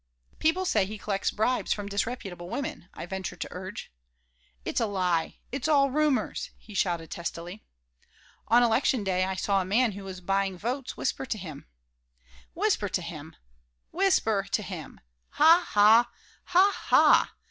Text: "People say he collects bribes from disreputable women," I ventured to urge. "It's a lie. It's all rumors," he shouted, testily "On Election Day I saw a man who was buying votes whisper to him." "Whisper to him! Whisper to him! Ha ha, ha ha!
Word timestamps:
"People 0.39 0.65
say 0.65 0.83
he 0.87 0.97
collects 0.97 1.29
bribes 1.29 1.73
from 1.73 1.87
disreputable 1.87 2.49
women," 2.49 2.89
I 2.91 3.05
ventured 3.05 3.39
to 3.41 3.47
urge. 3.51 3.91
"It's 4.65 4.81
a 4.81 4.87
lie. 4.87 5.37
It's 5.51 5.67
all 5.67 5.91
rumors," 5.91 6.49
he 6.57 6.73
shouted, 6.73 7.11
testily 7.11 7.63
"On 8.47 8.63
Election 8.63 9.03
Day 9.03 9.25
I 9.25 9.35
saw 9.35 9.61
a 9.61 9.63
man 9.63 9.91
who 9.91 10.03
was 10.03 10.19
buying 10.19 10.57
votes 10.57 10.97
whisper 10.97 11.27
to 11.27 11.37
him." 11.37 11.67
"Whisper 12.55 12.89
to 12.89 13.01
him! 13.03 13.35
Whisper 13.91 14.47
to 14.51 14.63
him! 14.63 15.01
Ha 15.37 15.67
ha, 15.69 16.09
ha 16.45 16.71
ha! 16.75 17.35